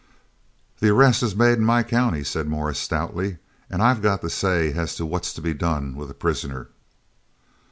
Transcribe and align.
"The 0.79 0.89
arrest 0.89 1.21
is 1.21 1.35
made 1.35 1.59
in 1.59 1.63
my 1.63 1.83
county," 1.83 2.23
said 2.23 2.47
Morris 2.47 2.79
stoutly, 2.79 3.37
"an' 3.69 3.81
I've 3.81 4.01
got 4.01 4.23
the 4.23 4.31
say 4.31 4.73
as 4.73 4.95
to 4.95 5.05
what's 5.05 5.31
to 5.33 5.41
be 5.41 5.53
done 5.53 5.95
with 5.95 6.09
a 6.09 6.15
prisoner." 6.15 6.69